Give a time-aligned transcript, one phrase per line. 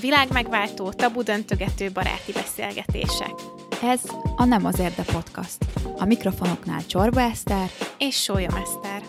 [0.00, 3.34] Világ megváltó, tabu döntögető baráti beszélgetések.
[3.82, 4.00] Ez
[4.36, 5.58] a Nem az Érde Podcast.
[5.96, 9.02] A mikrofonoknál Csorba Eszter és Sólyom Eszter.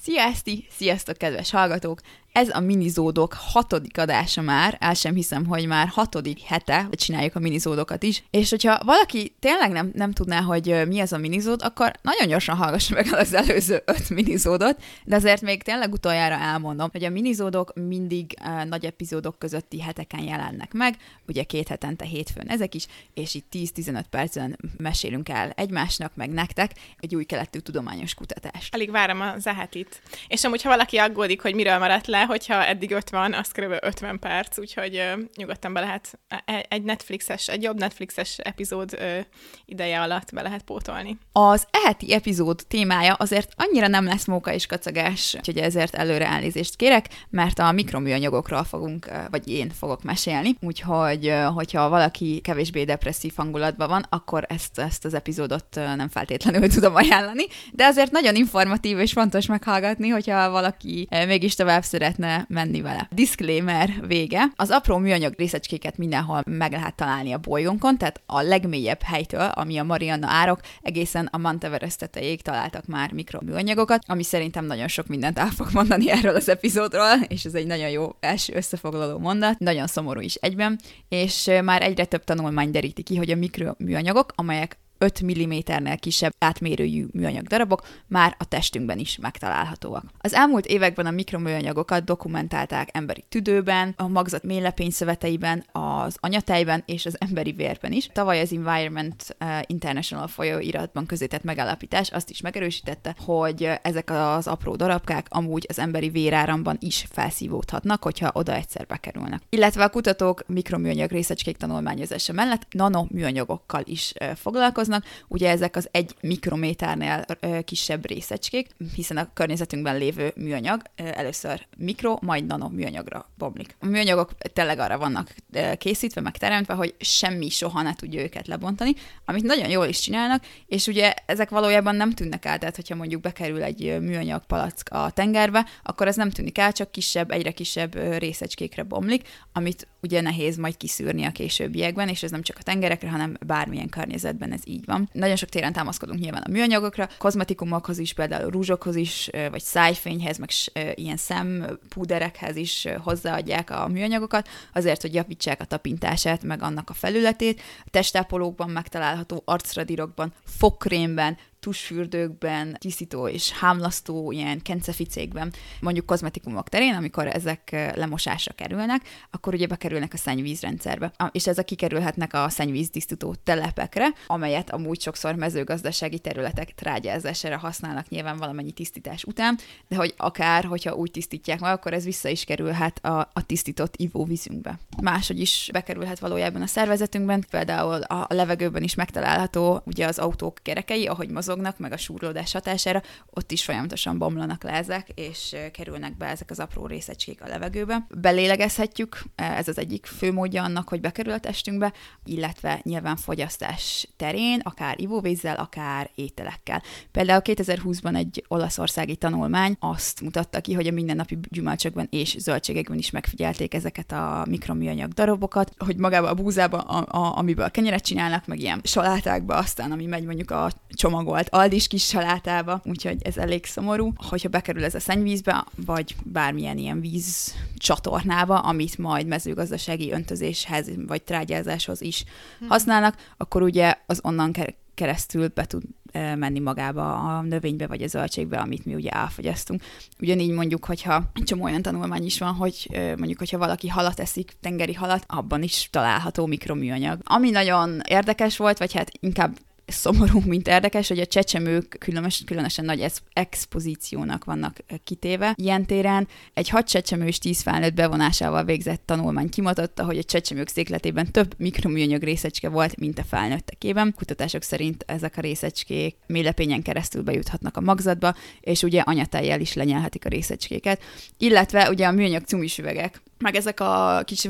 [0.00, 0.66] Szia Eszti!
[0.70, 2.00] Sziasztok, kedves hallgatók!
[2.32, 7.38] Ez a minizódok hatodik adása már, el sem hiszem, hogy már hatodik hete csináljuk a
[7.38, 11.92] minizódokat is, és hogyha valaki tényleg nem, nem tudná, hogy mi ez a minizód, akkor
[12.02, 17.04] nagyon gyorsan hallgassa meg az előző öt minizódot, de azért még tényleg utoljára elmondom, hogy
[17.04, 20.96] a minizódok mindig uh, nagy epizódok közötti heteken jelennek meg,
[21.28, 26.70] ugye két hetente hétfőn ezek is, és itt 10-15 percen mesélünk el egymásnak, meg nektek
[27.00, 28.74] egy új keletű tudományos kutatást.
[28.74, 30.02] Alig várom a Zahatit.
[30.28, 33.74] És amúgy, ha valaki aggódik, hogy miről maradt le, hogyha eddig 50, az kb.
[33.80, 39.18] 50 perc, úgyhogy uh, nyugodtan be lehet e, egy Netflixes, egy jobb Netflixes epizód uh,
[39.64, 41.18] ideje alatt be lehet pótolni.
[41.32, 46.76] Az eheti epizód témája azért annyira nem lesz móka és kacagás, úgyhogy ezért előre elnézést
[46.76, 53.88] kérek, mert a mikroműanyagokról fogunk, vagy én fogok mesélni, úgyhogy hogyha valaki kevésbé depresszív hangulatban
[53.88, 59.12] van, akkor ezt, ezt az epizódot nem feltétlenül tudom ajánlani, de azért nagyon informatív és
[59.12, 63.08] fontos meghallgatni, hogyha valaki mégis tovább szeret szeretne menni vele.
[63.10, 64.52] Disclaimer vége.
[64.56, 69.78] Az apró műanyag részecskéket mindenhol meg lehet találni a bolygónkon, tehát a legmélyebb helytől, ami
[69.78, 75.38] a Mariana árok, egészen a Monteverest tetejéig találtak már mikroműanyagokat, ami szerintem nagyon sok mindent
[75.38, 79.86] el fog mondani erről az epizódról, és ez egy nagyon jó első összefoglaló mondat, nagyon
[79.86, 85.24] szomorú is egyben, és már egyre több tanulmány deríti ki, hogy a mikroműanyagok, amelyek 5
[85.24, 90.04] mm-nél kisebb átmérőjű műanyag darabok már a testünkben is megtalálhatóak.
[90.18, 94.42] Az elmúlt években a mikroműanyagokat dokumentálták emberi tüdőben, a magzat
[94.88, 98.06] szöveteiben, az anyatejben és az emberi vérben is.
[98.12, 104.76] Tavaly az Environment eh, International folyóiratban közétett megállapítás azt is megerősítette, hogy ezek az apró
[104.76, 109.42] darabkák amúgy az emberi véráramban is felszívódhatnak, hogyha oda egyszer bekerülnek.
[109.48, 115.04] Illetve a kutatók mikroműanyag részecskék tanulmányozása mellett nanoműanyagokkal is eh, foglalkoznak, dolgoznak.
[115.28, 117.24] Ugye ezek az egy mikrométernél
[117.64, 123.76] kisebb részecskék, hiszen a környezetünkben lévő műanyag először mikro, majd nano műanyagra bomlik.
[123.78, 125.34] A műanyagok tényleg arra vannak
[125.78, 128.92] készítve, meg teremtve, hogy semmi soha ne tudja őket lebontani,
[129.24, 133.20] amit nagyon jól is csinálnak, és ugye ezek valójában nem tűnnek el, tehát hogyha mondjuk
[133.20, 138.18] bekerül egy műanyag palack a tengerbe, akkor ez nem tűnik el, csak kisebb, egyre kisebb
[138.18, 143.10] részecskékre bomlik, amit ugye nehéz majd kiszűrni a későbbiekben, és ez nem csak a tengerekre,
[143.10, 145.08] hanem bármilyen környezetben ez így így van.
[145.12, 150.50] Nagyon sok téren támaszkodunk nyilván a műanyagokra, kozmetikumokhoz is, például rúzsokhoz is, vagy szájfényhez, meg
[150.94, 157.60] ilyen szempúderekhez is hozzáadják a műanyagokat, azért, hogy javítsák a tapintását, meg annak a felületét.
[157.84, 167.26] A testápolókban megtalálható arcradírokban, fogkrémben, tusfürdőkben, tisztító és hámlasztó ilyen kenceficékben, mondjuk kozmetikumok terén, amikor
[167.26, 174.70] ezek lemosásra kerülnek, akkor ugye bekerülnek a szennyvízrendszerbe, és ezek kikerülhetnek a szennyvíztisztító telepekre, amelyet
[174.70, 179.58] amúgy sokszor mezőgazdasági területek trágyázására használnak nyilván valamennyi tisztítás után,
[179.88, 183.94] de hogy akár, hogyha úgy tisztítják meg, akkor ez vissza is kerülhet a, a tisztított
[183.96, 184.78] ivóvízünkbe.
[185.02, 191.06] Máshogy is bekerülhet valójában a szervezetünkben, például a levegőben is megtalálható ugye az autók kerekei,
[191.06, 196.16] ahogy mozog mozognak, meg a súrlódás hatására, ott is folyamatosan bomlanak le ezek, és kerülnek
[196.16, 198.06] be ezek az apró részecskék a levegőbe.
[198.18, 201.92] Belélegezhetjük, ez az egyik fő módja annak, hogy bekerül a testünkbe,
[202.24, 206.82] illetve nyilván fogyasztás terén, akár ivóvízzel, akár ételekkel.
[207.10, 213.10] Például 2020-ban egy olaszországi tanulmány azt mutatta ki, hogy a mindennapi gyümölcsökben és zöldségekben is
[213.10, 218.60] megfigyelték ezeket a mikroműanyag darabokat, hogy magába a búzába, a, a, amiből kenyeret csinálnak, meg
[218.60, 220.70] ilyen salátákba, aztán ami megy mondjuk a
[221.00, 224.12] csomagol volt aldis kis salátába, úgyhogy ez elég szomorú.
[224.16, 231.22] Hogyha bekerül ez a szennyvízbe, vagy bármilyen ilyen víz csatornába, amit majd mezőgazdasági öntözéshez vagy
[231.22, 232.24] trágyázáshoz is
[232.58, 232.68] hmm.
[232.68, 234.52] használnak, akkor ugye az onnan
[234.94, 235.82] keresztül be tud
[236.12, 239.82] menni magába a növénybe vagy a zöldségbe, amit mi ugye elfogyasztunk.
[240.18, 244.94] Ugyanígy mondjuk, hogyha csomó olyan tanulmány is van, hogy mondjuk, hogyha valaki halat eszik, tengeri
[244.94, 247.20] halat, abban is található mikroműanyag.
[247.24, 249.56] Ami nagyon érdekes volt, vagy hát inkább
[249.94, 255.54] szomorú, mint érdekes, hogy a csecsemők különös, különösen nagy ex- expozíciónak vannak kitéve.
[255.56, 261.32] Ilyen téren egy hat csecsemős tíz felnőtt bevonásával végzett tanulmány kimutatta, hogy a csecsemők székletében
[261.32, 264.14] több mikroműanyag részecske volt, mint a felnőttekében.
[264.16, 270.24] Kutatások szerint ezek a részecskék mélepényen keresztül bejuthatnak a magzatba, és ugye anyatejjel is lenyelhetik
[270.24, 271.02] a részecskéket.
[271.38, 274.48] Illetve ugye a műanyag cumis üvegek meg ezek a kis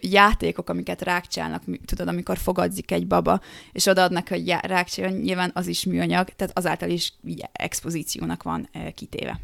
[0.00, 3.40] játékok, amiket rákcsálnak, tudod, amikor fogadzik egy baba,
[3.72, 9.40] és odaadnak, hogy rákcsáljon, nyilván az is műanyag, tehát azáltal is ugye, expozíciónak van kitéve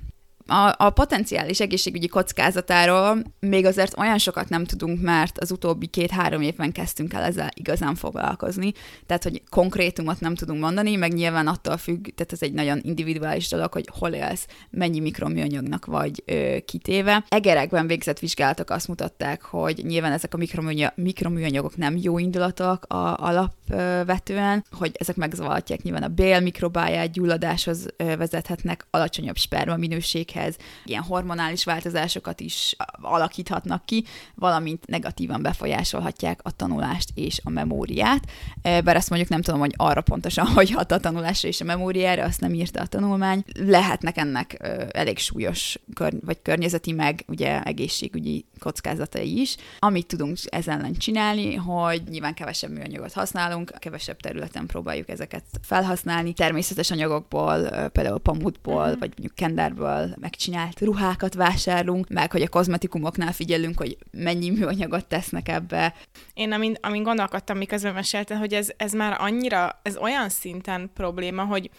[0.46, 6.42] a, a potenciális egészségügyi kockázatáról még azért olyan sokat nem tudunk, mert az utóbbi két-három
[6.42, 8.72] évben kezdtünk el ezzel igazán foglalkozni.
[9.06, 13.48] Tehát, hogy konkrétumot nem tudunk mondani, meg nyilván attól függ, tehát ez egy nagyon individuális
[13.48, 17.24] dolog, hogy hol élsz, mennyi mikroműanyagnak vagy ö, kitéve.
[17.28, 23.16] Egerekben végzett vizsgálatok azt mutatták, hogy nyilván ezek a mikroműanyag, mikroműanyagok nem jó indulatok a,
[23.16, 31.02] alapvetően, hogy ezek megzavarhatják nyilván a bél mikrobáját, gyulladáshoz vezethetnek, alacsonyabb sperma minőség betegséghez, ilyen
[31.02, 34.04] hormonális változásokat is alakíthatnak ki,
[34.34, 38.24] valamint negatívan befolyásolhatják a tanulást és a memóriát.
[38.62, 42.24] Bár azt mondjuk nem tudom, hogy arra pontosan, hogy hat a tanulásra és a memóriára,
[42.24, 43.44] azt nem írta a tanulmány.
[43.54, 44.56] Lehetnek ennek
[44.90, 49.56] elég súlyos kör, vagy környezeti meg ugye egészségügyi kockázatai is.
[49.78, 56.32] Amit tudunk ezen ellen csinálni, hogy nyilván kevesebb műanyagot használunk, kevesebb területen próbáljuk ezeket felhasználni.
[56.32, 58.98] Természetes anyagokból, például pamutból, uh-huh.
[58.98, 65.48] vagy mondjuk kenderből megcsinált ruhákat vásárlunk, meg hogy a kozmetikumoknál figyelünk, hogy mennyi műanyagot tesznek
[65.48, 65.94] ebbe.
[66.34, 71.44] Én amin, amin gondolkodtam, miközben meséltem, hogy ez, ez már annyira, ez olyan szinten probléma,
[71.44, 71.70] hogy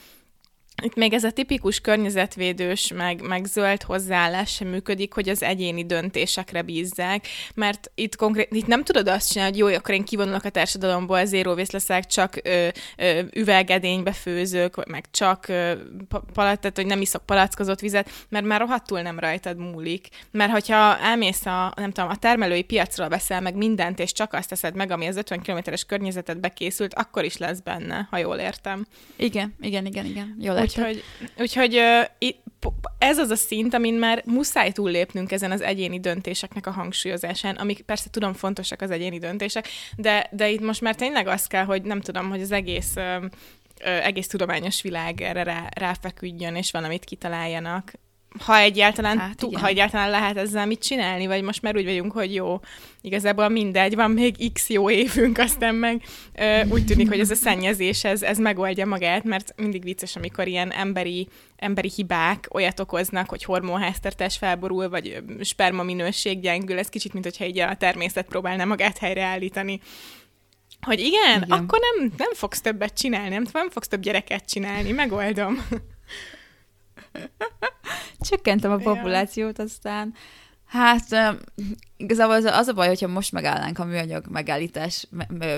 [0.83, 5.85] itt még ez a tipikus környezetvédős, meg, meg zöld hozzáállás sem működik, hogy az egyéni
[5.85, 10.43] döntésekre bízzák, mert itt konkrét, itt nem tudod azt csinálni, hogy jó, akkor én kivonulok
[10.43, 15.73] a társadalomból, zéró leszek, csak ö, ö, üvegedénybe főzök, meg csak ö,
[16.33, 20.07] palat, tehát, hogy nem iszok palackozott vizet, mert már rohadtul nem rajtad múlik.
[20.31, 24.49] Mert hogyha elmész a, nem tudom, a termelői piacról veszel meg mindent, és csak azt
[24.49, 28.87] teszed meg, ami az 50 kilométeres környezetedbe készült, akkor is lesz benne, ha jól értem.
[29.15, 30.35] Igen, igen, igen, igen.
[30.39, 31.03] Jól Úgyhogy,
[31.37, 31.81] úgyhogy
[32.97, 37.81] ez az a szint, amin már muszáj túllépnünk ezen az egyéni döntéseknek a hangsúlyozásán, amik
[37.81, 41.81] persze tudom fontosak az egyéni döntések, de, de itt most már tényleg az kell, hogy
[41.81, 42.93] nem tudom, hogy az egész
[43.79, 47.91] egész tudományos világ erre rá, ráfeküdjön, és valamit kitaláljanak
[48.39, 52.11] ha egyáltalán, hát, tú, ha egyáltalán lehet ezzel mit csinálni, vagy most már úgy vagyunk,
[52.11, 52.59] hogy jó,
[53.01, 56.03] igazából mindegy, van még x jó évünk, aztán meg
[56.33, 60.47] ö, úgy tűnik, hogy ez a szennyezés, ez, ez megoldja magát, mert mindig vicces, amikor
[60.47, 67.13] ilyen emberi, emberi hibák olyat okoznak, hogy hormonháztartás felborul, vagy sperma minőség gyengül, ez kicsit,
[67.13, 69.79] mint hogyha így a természet próbálna magát helyreállítani.
[70.81, 71.57] Hogy igen, igen.
[71.57, 75.67] akkor nem, nem fogsz többet csinálni, nem, nem fogsz több gyereket csinálni, megoldom.
[78.29, 80.13] Csökkentem a populációt, aztán
[80.67, 81.03] Hát
[81.97, 85.07] igazából az, az a baj, hogyha most megállnánk a műanyag megállítás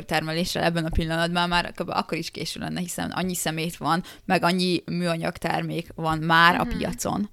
[0.05, 4.83] termeléssel ebben a pillanatban, már akkor is késő lenne, hiszen annyi szemét van, meg annyi
[4.85, 6.67] műanyag termék van már uh-huh.
[6.67, 6.77] a mhm.
[6.77, 7.29] piacon,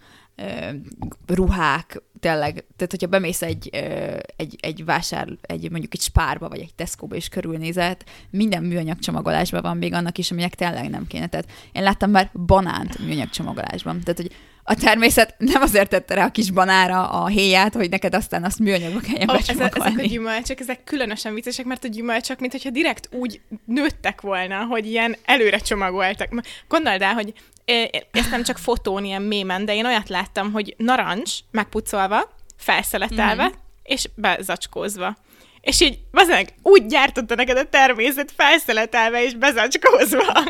[1.26, 3.68] ruhák, tényleg, tehát hogyha bemész egy,
[4.36, 9.62] egy, egy vásár, egy mondjuk egy spárba, vagy egy Tesco-ba és körülnézett, minden műanyag csomagolásban
[9.62, 11.26] van még annak is, aminek tényleg nem kéne.
[11.26, 14.00] Tehát én láttam már banánt műanyag csomagolásban.
[14.00, 14.32] Tehát, hogy
[14.68, 18.58] a természet nem azért tette rá a kis banára a héját, hogy neked aztán azt
[18.58, 23.08] műanyagba kelljen oh, ezek, ezek a gyümölcsök, ezek különösen viccesek, mert a gyümölcsök, mintha direkt
[23.12, 26.28] úgy nőttek volna, hogy ilyen előre csomagoltak.
[26.68, 27.32] Gondold el, hogy
[28.10, 33.58] ezt nem csak fotón, ilyen mémen, de én olyat láttam, hogy narancs megpucolva, felszeletelve, mm.
[33.82, 35.16] és bezacskózva.
[35.60, 40.44] És így, bazeg, úgy gyártotta neked a természet felszeletelve és bezacskózva.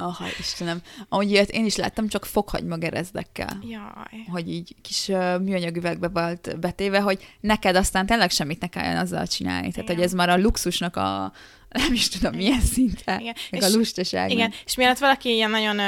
[0.00, 0.80] Aha, Istenem.
[1.08, 3.58] Ahogy ilyet én is láttam, csak fokhagyma gerezdekkel.
[3.62, 4.24] Jaj.
[4.30, 8.96] Hogy így kis uh, műanyag üvegbe volt betéve, hogy neked aztán tényleg semmit ne kelljen
[8.96, 9.70] azzal csinálni.
[9.70, 9.96] Tehát, Igen.
[9.96, 11.32] hogy ez már a luxusnak a,
[11.70, 13.34] nem is tudom, milyen szinten, igen.
[13.50, 14.30] meg és, a lustaság.
[14.30, 15.80] Igen, és mielőtt valaki ilyen nagyon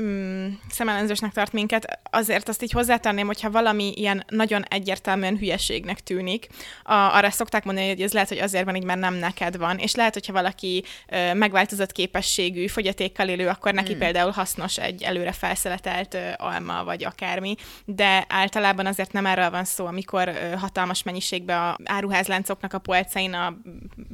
[0.00, 6.46] mm, szemellenzősnek tart minket, azért azt így hozzátenném, hogyha valami ilyen nagyon egyértelműen hülyeségnek tűnik,
[6.82, 9.78] a, arra szokták mondani, hogy ez lehet, hogy azért van így, mert nem neked van,
[9.78, 14.00] és lehet, hogyha valaki ö, megváltozott képességű, fogyatékkal élő, akkor neki hmm.
[14.00, 19.64] például hasznos egy előre felszeletelt ö, alma, vagy akármi, de általában azért nem erről van
[19.64, 23.56] szó, amikor ö, hatalmas mennyiségben a áruházláncoknak a polcain a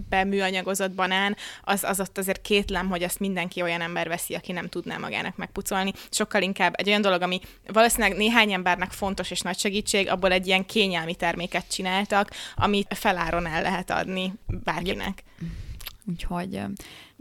[0.08, 4.68] beműanyagozott banán, az, az ott azért kétlem, hogy azt mindenki olyan ember veszi, aki nem
[4.68, 5.92] tudná magának megpucolni.
[6.10, 10.46] Sokkal inkább egy olyan dolog, ami valószínűleg néhány embernek fontos és nagy segítség, abból egy
[10.46, 15.22] ilyen kényelmi terméket csináltak, amit feláron el lehet adni bárkinek.
[16.06, 16.60] Úgyhogy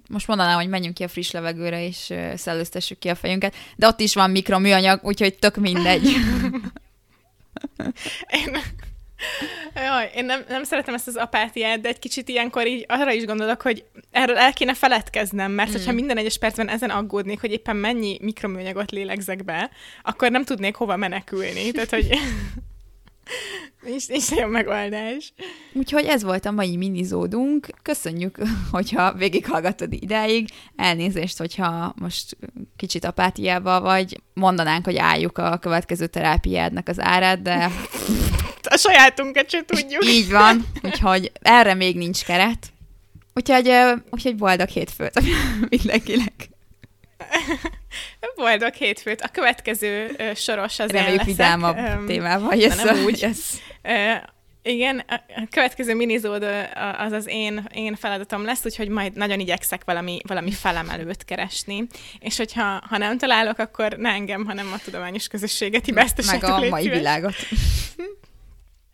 [0.09, 3.99] most mondanám, hogy menjünk ki a friss levegőre, és szellőztessük ki a fejünket, de ott
[3.99, 6.07] is van mikroműanyag, úgyhogy tök mindegy.
[8.45, 8.57] Én
[9.75, 13.25] Jaj, én nem, nem szeretem ezt az apátiát, de egy kicsit ilyenkor így arra is
[13.25, 15.73] gondolok, hogy erről el kéne feledkeznem, mert mm.
[15.73, 19.69] hogyha minden egyes percben ezen aggódnék, hogy éppen mennyi mikroműanyagot lélegzek be,
[20.03, 21.71] akkor nem tudnék hova menekülni.
[21.71, 22.09] Tehát, hogy
[23.81, 25.33] nincs, nincs olyan megoldás.
[25.73, 27.67] Úgyhogy ez volt a mai minizódunk.
[27.81, 28.37] Köszönjük,
[28.71, 30.49] hogyha végighallgattad idáig.
[30.75, 32.37] Elnézést, hogyha most
[32.75, 34.21] kicsit apátiával vagy.
[34.33, 37.69] Mondanánk, hogy álljuk a következő terápiádnak az árát, de...
[38.79, 40.05] Sajátunkat se tudjuk.
[40.05, 42.67] Így van, úgyhogy erre még nincs keret.
[43.33, 43.71] Úgyhogy,
[44.09, 45.21] úgyhogy boldog hétfőt
[45.69, 46.49] mindenkinek.
[48.35, 49.21] Boldog hétfőt.
[49.21, 52.83] A következő soros az Reméljük vidámabb um, témával jössz.
[52.83, 53.21] Nem úgy.
[53.21, 53.37] Yes.
[53.83, 54.23] Uh,
[54.61, 56.43] igen, a következő minizód
[56.97, 61.87] az az én, én feladatom lesz, úgyhogy majd nagyon igyekszek valami, valami felemelőt keresni.
[62.19, 66.69] És hogyha ha nem találok, akkor ne engem, hanem a tudományos közösséget hibáztassátok Meg a
[66.69, 67.35] mai világot.